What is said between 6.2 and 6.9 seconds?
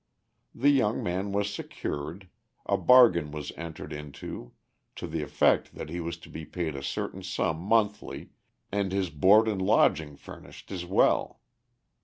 to be paid a